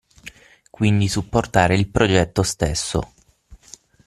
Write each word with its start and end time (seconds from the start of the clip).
Quindi 0.71 1.07
supportare 1.07 1.75
il 1.75 1.87
progetto 1.87 2.41
stesso. 2.41 3.11